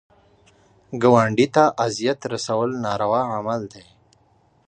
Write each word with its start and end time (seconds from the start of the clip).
ګاونډي 1.01 1.47
ته 1.55 1.63
اذیت 1.85 2.19
رسول 2.33 2.69
ناروا 2.85 3.21
عمل 3.35 3.61
دی 3.73 3.85